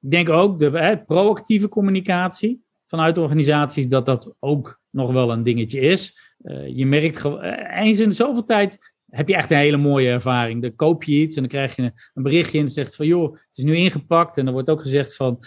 [0.00, 5.80] Ik denk ook de proactieve communicatie vanuit organisaties dat dat ook nog wel een dingetje
[5.80, 6.34] is.
[6.42, 7.24] Uh, je merkt
[7.70, 10.62] eens in zoveel tijd heb je echt een hele mooie ervaring.
[10.62, 11.82] Dan koop je iets en dan krijg je
[12.14, 14.36] een, berichtje en zegt van joh, het is nu ingepakt.
[14.36, 15.38] En dan wordt ook gezegd van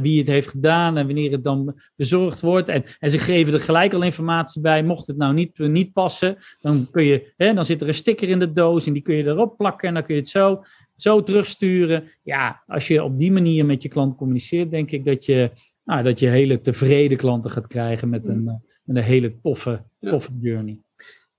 [0.00, 2.68] wie het heeft gedaan en wanneer het dan bezorgd wordt.
[2.68, 4.82] En, en ze geven er gelijk al informatie bij.
[4.82, 8.38] Mocht het nou niet, niet passen, dan, kun je, dan zit er een sticker in
[8.38, 10.62] de doos en die kun je erop plakken en dan kun je het zo,
[10.96, 12.04] zo terugsturen.
[12.22, 15.50] Ja, als je op die manier met je klant communiceert, denk ik dat je,
[15.84, 18.44] nou, dat je hele tevreden klanten gaat krijgen met een,
[18.84, 20.83] met een hele toffe, toffe journey.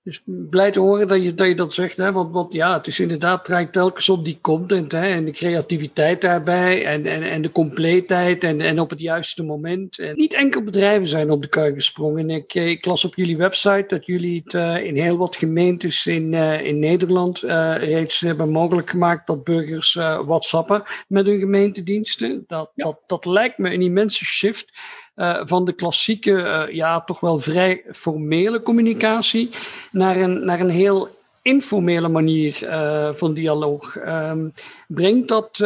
[0.06, 2.12] Dus blij te horen dat je dat, je dat zegt, hè?
[2.12, 5.08] Want, want ja, het is inderdaad, draait telkens op die content hè?
[5.08, 10.00] en de creativiteit daarbij en, en, en de compleetheid en, en op het juiste moment.
[10.00, 12.30] En niet enkel bedrijven zijn op de kar gesprongen.
[12.30, 16.34] Ik, ik las op jullie website dat jullie het uh, in heel wat gemeentes in,
[16.34, 19.94] uh, in Nederland uh, reeds hebben mogelijk gemaakt dat burgers
[20.26, 22.44] whatsappen met hun gemeentediensten.
[22.48, 22.84] Dat, ja.
[22.84, 24.72] dat, dat lijkt me een immense shift.
[25.16, 29.50] Uh, van de klassieke, uh, ja, toch wel vrij formele communicatie
[29.92, 31.08] naar een, naar een heel
[31.42, 33.96] informele manier uh, van dialoog.
[33.96, 34.54] Um,
[34.88, 35.58] brengt dat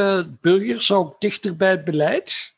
[0.42, 2.56] burgers ook dichter bij het beleid?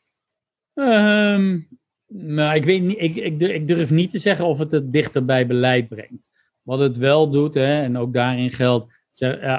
[0.74, 1.68] Um,
[2.06, 5.24] nou, ik, weet niet, ik, ik, ik, durf niet te zeggen of het het dichter
[5.24, 6.22] bij beleid brengt.
[6.62, 8.86] Wat het wel doet, hè, en ook daarin geldt,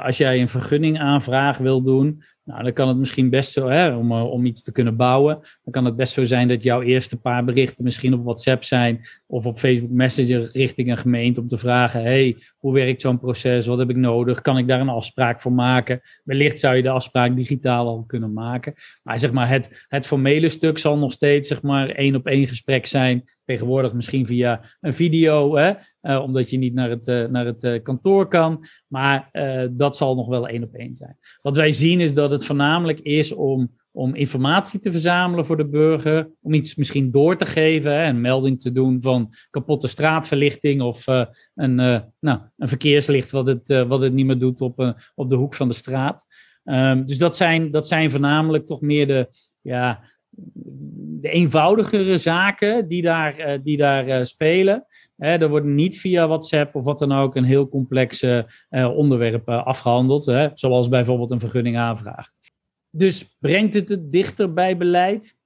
[0.02, 3.96] als jij een vergunning aanvraag wil doen, nou, dan kan het misschien best zo, hè,
[3.96, 6.82] om, eh, om iets te kunnen bouwen, dan kan het best zo zijn dat jouw
[6.82, 11.48] eerste paar berichten misschien op WhatsApp zijn of op Facebook Messenger richting een gemeente om
[11.48, 14.88] te vragen, hey, hoe werkt zo'n proces, wat heb ik nodig, kan ik daar een
[14.88, 16.00] afspraak voor maken?
[16.24, 18.74] Wellicht zou je de afspraak digitaal al kunnen maken.
[19.02, 22.46] Maar zeg maar, het, het formele stuk zal nog steeds zeg maar één op één
[22.46, 27.26] gesprek zijn, tegenwoordig misschien via een video, hè, uh, omdat je niet naar het, uh,
[27.26, 29.28] naar het uh, kantoor kan, maar
[29.70, 31.18] dat zal nog wel één op één zijn.
[31.42, 35.68] Wat wij zien is dat het voornamelijk is om, om informatie te verzamelen voor de
[35.68, 40.82] burger, om iets misschien door te geven, hè, een melding te doen van kapotte straatverlichting
[40.82, 41.06] of
[41.54, 41.74] een,
[42.20, 45.68] nou, een verkeerslicht wat het, wat het niet meer doet op, op de hoek van
[45.68, 46.24] de straat.
[46.64, 49.28] Um, dus dat zijn, dat zijn voornamelijk toch meer de,
[49.60, 50.12] ja,
[51.20, 54.86] de eenvoudigere zaken die daar, die daar spelen.
[55.16, 59.48] Hè, er wordt niet via WhatsApp of wat dan ook een heel complex uh, onderwerp
[59.48, 62.30] afgehandeld, hè, zoals bijvoorbeeld een vergunningaanvraag.
[62.90, 65.36] Dus brengt het het dichter bij beleid?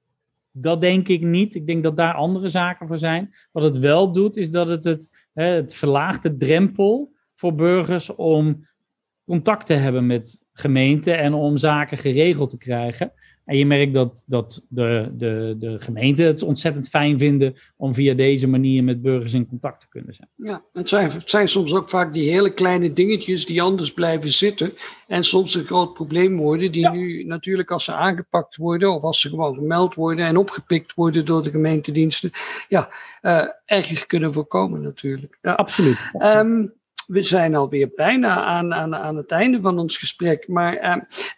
[0.53, 1.55] Dat denk ik niet.
[1.55, 3.31] Ik denk dat daar andere zaken voor zijn.
[3.53, 8.67] Wat het wel doet, is dat het het, het verlaagt de drempel voor burgers om
[9.27, 13.13] contact te hebben met gemeenten en om zaken geregeld te krijgen.
[13.45, 18.15] En je merkt dat, dat de, de, de gemeenten het ontzettend fijn vinden om via
[18.15, 20.29] deze manier met burgers in contact te kunnen zijn.
[20.35, 24.33] Ja, het zijn, het zijn soms ook vaak die hele kleine dingetjes die anders blijven
[24.33, 24.73] zitten
[25.07, 26.93] en soms een groot probleem worden, die ja.
[26.93, 31.25] nu natuurlijk als ze aangepakt worden of als ze gewoon gemeld worden en opgepikt worden
[31.25, 32.31] door de gemeentediensten,
[32.69, 32.89] ja,
[33.23, 35.39] uh, erger kunnen voorkomen natuurlijk.
[35.43, 35.53] Ja.
[35.53, 35.99] Absoluut.
[36.23, 36.77] Um,
[37.09, 40.83] we zijn alweer bijna aan, aan, aan het einde van ons gesprek, maar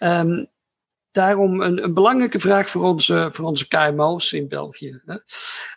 [0.01, 0.49] uh, um,
[1.13, 5.01] daarom een, een, belangrijke vraag voor onze, voor onze KMO's in België.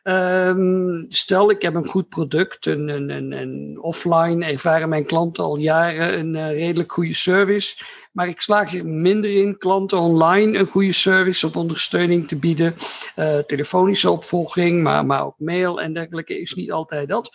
[0.03, 6.33] Um, stel, ik heb een goed product, een, offline ervaren mijn klanten al jaren een
[6.35, 11.47] uh, redelijk goede service, maar ik slaag er minder in klanten online een goede service
[11.47, 12.75] of ondersteuning te bieden.
[13.15, 17.31] Uh, telefonische opvolging, maar, maar ook mail en dergelijke is niet altijd dat.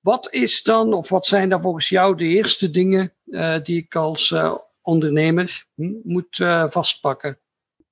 [0.00, 3.94] Wat is dan, of wat zijn dan volgens jou de eerste dingen uh, die ik
[3.94, 4.34] als
[4.82, 5.64] ondernemer
[6.02, 7.38] moet uh, vastpakken?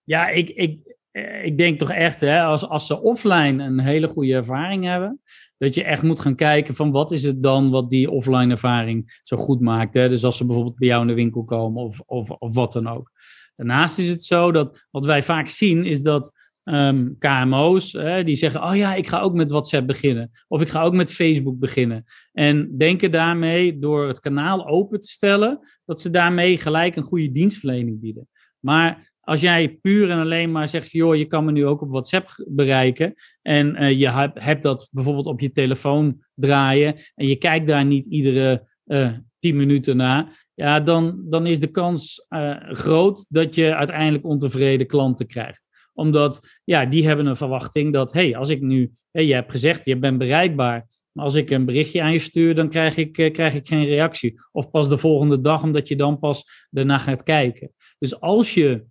[0.04, 0.96] Ja, ik, ik,
[1.42, 5.20] ik denk toch echt, hè, als, als ze offline een hele goede ervaring hebben,
[5.58, 9.20] dat je echt moet gaan kijken van wat is het dan wat die offline ervaring
[9.22, 9.94] zo goed maakt.
[9.94, 10.08] Hè?
[10.08, 12.88] Dus als ze bijvoorbeeld bij jou in de winkel komen of, of, of wat dan
[12.88, 13.10] ook.
[13.54, 16.32] Daarnaast is het zo dat wat wij vaak zien is dat
[16.74, 17.90] um, KMO's
[18.24, 20.30] die zeggen: Oh ja, ik ga ook met WhatsApp beginnen.
[20.48, 22.04] Of ik ga ook met Facebook beginnen.
[22.32, 27.32] En denken daarmee door het kanaal open te stellen, dat ze daarmee gelijk een goede
[27.32, 28.28] dienstverlening bieden.
[28.58, 31.90] Maar als jij puur en alleen maar zegt: joh, je kan me nu ook op
[31.90, 33.14] WhatsApp bereiken.
[33.42, 36.94] En uh, je hebt dat bijvoorbeeld op je telefoon draaien.
[37.14, 40.46] En je kijkt daar niet iedere uh, tien minuten naar.
[40.54, 45.67] Ja, dan, dan is de kans uh, groot dat je uiteindelijk ontevreden klanten krijgt
[45.98, 49.84] omdat ja, die hebben een verwachting dat, hey, als ik nu, hey, je hebt gezegd,
[49.84, 50.86] je bent bereikbaar.
[51.12, 53.84] Maar als ik een berichtje aan je stuur, dan krijg ik, eh, krijg ik geen
[53.84, 54.40] reactie.
[54.52, 57.72] Of pas de volgende dag, omdat je dan pas daarna gaat kijken.
[57.98, 58.84] Dus als je,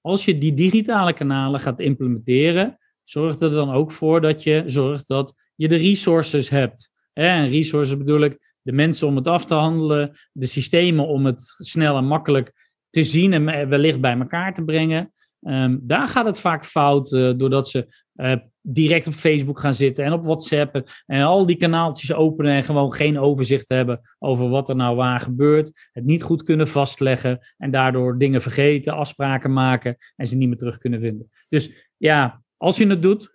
[0.00, 5.08] als je die digitale kanalen gaat implementeren, zorg er dan ook voor dat je zorgt
[5.08, 6.90] dat je de resources hebt.
[7.12, 11.42] En resources bedoel ik de mensen om het af te handelen, de systemen om het
[11.42, 15.12] snel en makkelijk te zien en wellicht bij elkaar te brengen.
[15.46, 20.04] Um, daar gaat het vaak fout, uh, doordat ze uh, direct op Facebook gaan zitten
[20.04, 24.68] en op WhatsApp en al die kanaaltjes openen en gewoon geen overzicht hebben over wat
[24.68, 25.88] er nou waar gebeurt.
[25.92, 30.58] Het niet goed kunnen vastleggen en daardoor dingen vergeten, afspraken maken en ze niet meer
[30.58, 31.30] terug kunnen vinden.
[31.48, 33.32] Dus ja, als je het doet,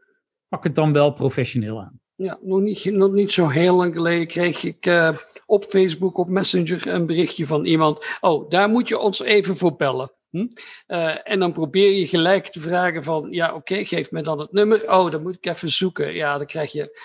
[0.48, 2.00] pak het dan wel professioneel aan.
[2.16, 6.30] Ja, nog niet, nog niet zo heel lang geleden kreeg ik uh, op Facebook, op
[6.30, 8.18] Messenger, een berichtje van iemand.
[8.22, 10.12] Oh, daar moet je ons even voor bellen.
[10.30, 10.48] Hm?
[10.88, 14.40] Uh, en dan probeer je gelijk te vragen van, ja oké, okay, geef me dan
[14.40, 14.92] het nummer.
[14.92, 16.14] Oh, dan moet ik even zoeken.
[16.14, 17.00] Ja, dan krijg je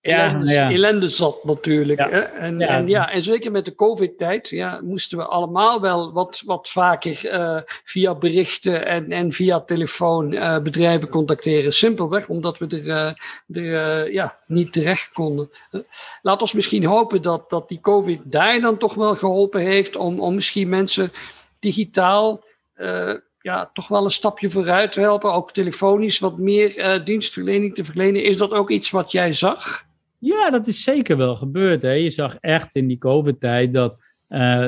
[0.00, 0.74] ellende, ja, ja.
[0.74, 2.00] ellende zat natuurlijk.
[2.00, 2.08] Ja.
[2.08, 2.20] Hè?
[2.20, 2.68] En, ja.
[2.68, 7.32] En, ja, en zeker met de covid-tijd ja, moesten we allemaal wel wat, wat vaker
[7.32, 11.72] uh, via berichten en, en via telefoon uh, bedrijven contacteren.
[11.72, 13.16] Simpelweg omdat we er,
[13.62, 15.50] er ja, niet terecht konden.
[16.22, 20.20] Laat ons misschien hopen dat, dat die covid daar dan toch wel geholpen heeft om,
[20.20, 21.12] om misschien mensen
[21.62, 22.44] digitaal
[22.76, 25.32] uh, ja, toch wel een stapje vooruit te helpen.
[25.32, 28.24] Ook telefonisch wat meer uh, dienstverlening te verlenen.
[28.24, 29.84] Is dat ook iets wat jij zag?
[30.18, 31.82] Ja, dat is zeker wel gebeurd.
[31.82, 31.90] Hè.
[31.90, 33.98] Je zag echt in die COVID-tijd dat,
[34.28, 34.66] uh,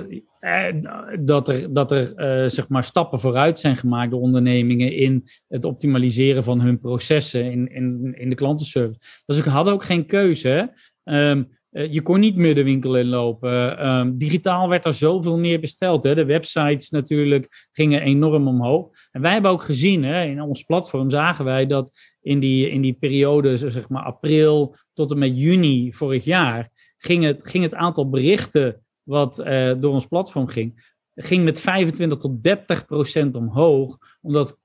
[1.20, 6.44] dat er, dat er zeg maar stappen vooruit zijn gemaakt door ondernemingen in het optimaliseren
[6.44, 9.00] van hun processen in, in, in de klantenservice.
[9.26, 10.48] Dus ik had ook geen keuze.
[10.48, 10.60] Hè.
[11.30, 13.88] Um, eh, je kon niet meer de winkel inlopen.
[13.88, 16.04] Um, digitaal werd er zoveel meer besteld.
[16.04, 16.14] Hè.
[16.14, 18.88] De websites natuurlijk gingen enorm omhoog.
[19.10, 21.90] En wij hebben ook gezien, hè, in ons platform zagen wij dat
[22.22, 27.24] in die, in die periode, zeg maar april tot en met juni vorig jaar, ging
[27.24, 32.42] het, ging het aantal berichten wat uh, door ons platform ging, ging met 25 tot
[32.42, 34.58] 30 procent omhoog, omdat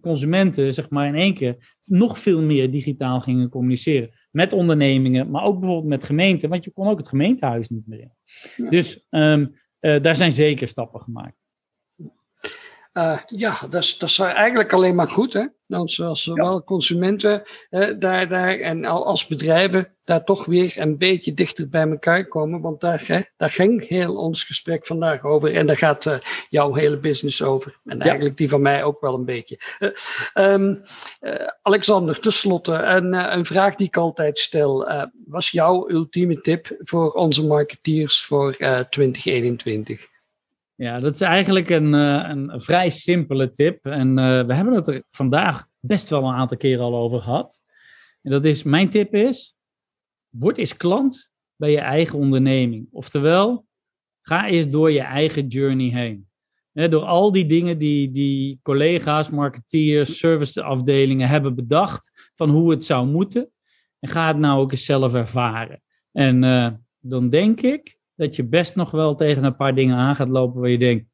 [0.00, 5.44] consumenten zeg maar in één keer nog veel meer digitaal gingen communiceren met ondernemingen, maar
[5.44, 8.70] ook bijvoorbeeld met gemeenten, want je kon ook het gemeentehuis niet meer in.
[8.70, 11.36] Dus um, uh, daar zijn zeker stappen gemaakt.
[12.96, 15.32] Uh, ja, dat is, dat is eigenlijk alleen maar goed.
[15.32, 15.44] Hè?
[15.68, 16.62] Als, als zowel ja.
[16.64, 22.26] consumenten uh, daar, daar en als bedrijven daar toch weer een beetje dichter bij elkaar
[22.26, 22.60] komen.
[22.60, 25.54] Want daar, hè, daar ging heel ons gesprek vandaag over.
[25.54, 26.18] En daar gaat uh,
[26.50, 27.78] jouw hele business over.
[27.84, 29.60] En eigenlijk die van mij ook wel een beetje.
[30.34, 30.82] Um,
[31.62, 34.88] Alexander, tenslotte, een, een vraag die ik altijd stel.
[35.26, 38.56] was jouw ultieme tip voor onze marketeers voor
[38.90, 40.14] 2021?
[40.76, 43.86] Ja, dat is eigenlijk een, uh, een vrij simpele tip.
[43.86, 47.60] En uh, we hebben het er vandaag best wel een aantal keren al over gehad.
[48.22, 49.56] En dat is, mijn tip is,
[50.28, 52.88] word eens klant bij je eigen onderneming.
[52.90, 53.66] Oftewel,
[54.22, 56.28] ga eens door je eigen journey heen.
[56.72, 62.84] He, door al die dingen die, die collega's, marketeers, serviceafdelingen hebben bedacht van hoe het
[62.84, 63.50] zou moeten.
[63.98, 65.82] En ga het nou ook eens zelf ervaren.
[66.12, 70.16] En uh, dan denk ik dat je best nog wel tegen een paar dingen aan
[70.16, 71.10] gaat lopen waar je denkt,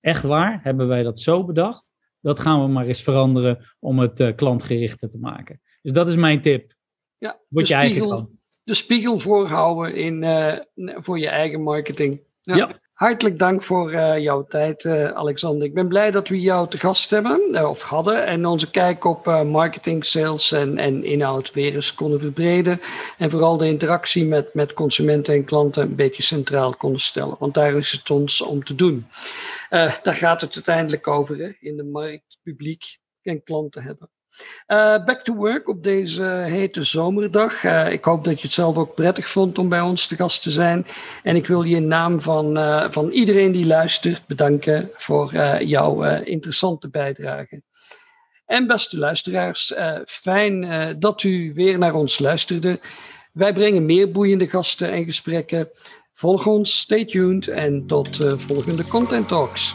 [0.00, 1.90] echt waar, hebben wij dat zo bedacht?
[2.20, 5.60] Dat gaan we maar eens veranderen om het uh, klantgerichter te maken.
[5.82, 6.74] Dus dat is mijn tip.
[7.18, 12.20] Ja, Word je eigen De spiegel voorhouden in, uh, voor je eigen marketing.
[12.42, 12.56] Ja.
[12.56, 12.80] ja.
[12.98, 15.66] Hartelijk dank voor uh, jouw tijd, uh, Alexander.
[15.66, 19.04] Ik ben blij dat we jou te gast hebben, uh, of hadden, en onze kijk
[19.04, 22.80] op marketing, sales en, en inhoud weer eens konden verbreden.
[23.18, 27.54] En vooral de interactie met, met consumenten en klanten een beetje centraal konden stellen, want
[27.54, 29.06] daar is het ons om te doen.
[30.02, 34.10] daar gaat het uiteindelijk over, hè, in de markt, publiek en klanten hebben.
[34.68, 37.64] Uh, back to work op deze hete zomerdag.
[37.64, 40.42] Uh, ik hoop dat je het zelf ook prettig vond om bij ons te gast
[40.42, 40.86] te zijn.
[41.22, 45.32] En ik wil je in naam van, uh, van iedereen die luistert bedanken voor
[45.64, 47.62] jouw interessante bijdrage.
[48.46, 49.74] En beste luisteraars,
[50.06, 50.66] fijn
[50.98, 52.80] dat u weer naar ons luisterde.
[53.32, 55.68] Wij brengen meer boeiende gasten en gesprekken.
[56.14, 59.74] Volg ons, stay tuned en tot volgende Content Talks.